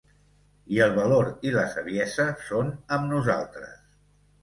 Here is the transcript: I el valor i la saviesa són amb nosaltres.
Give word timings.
I 0.77 0.81
el 0.85 0.95
valor 0.95 1.29
i 1.49 1.53
la 1.57 1.67
saviesa 1.75 2.29
són 2.49 2.75
amb 2.99 3.11
nosaltres. 3.15 3.81